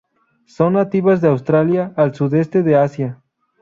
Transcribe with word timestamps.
Son 0.47 0.73
nativas 0.73 1.21
de 1.21 1.27
Australia 1.27 1.93
al 1.95 2.15
sudeste 2.15 2.63
de 2.63 2.75
Asia. 2.75 3.21